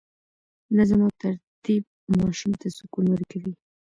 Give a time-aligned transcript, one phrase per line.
[0.77, 1.83] نظم او ترتیب
[2.17, 3.53] ماشوم ته سکون ورکوي.